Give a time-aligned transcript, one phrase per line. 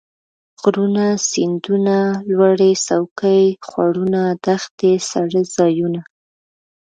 [0.61, 1.97] غرونه ،سيندونه
[2.29, 6.01] ،لوړې څوکي ،خوړونه ،دښتې ،څړ ځايونه